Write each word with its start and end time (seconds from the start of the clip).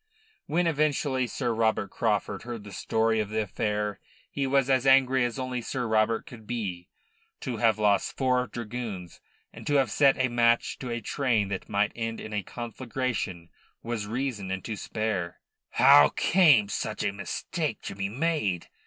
When 0.47 0.65
eventually 0.65 1.27
Sir 1.27 1.53
Robert 1.53 1.91
Craufurd 1.91 2.41
heard 2.41 2.63
the 2.63 2.71
story 2.71 3.19
of 3.19 3.29
the 3.29 3.43
affair, 3.43 3.99
he 4.31 4.47
was 4.47 4.67
as 4.67 4.87
angry 4.87 5.23
as 5.23 5.37
only 5.37 5.61
Sir 5.61 5.85
Robert 5.87 6.25
could 6.25 6.47
be. 6.47 6.87
To 7.41 7.57
have 7.57 7.77
lost 7.77 8.17
four 8.17 8.47
dragoons 8.47 9.21
and 9.53 9.67
to 9.67 9.75
have 9.75 9.91
set 9.91 10.17
a 10.17 10.27
match 10.27 10.79
to 10.79 10.89
a 10.89 11.01
train 11.01 11.49
that 11.49 11.69
might 11.69 11.91
end 11.95 12.19
in 12.19 12.33
a 12.33 12.41
conflagration 12.41 13.49
was 13.83 14.07
reason 14.07 14.49
and 14.49 14.65
to 14.65 14.75
spare. 14.75 15.39
"How 15.69 16.09
came 16.09 16.67
such 16.67 17.03
a 17.03 17.13
mistake 17.13 17.83
to 17.83 17.93
be 17.93 18.09
made?" 18.09 18.69